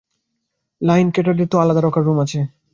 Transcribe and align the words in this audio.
Line 0.81 1.07
ক্যাটদের 1.09 1.47
তো 1.47 1.55
আলাদা 1.57 1.81
লকার 1.81 2.03
রুম 2.03 2.17
আছে। 2.19 2.39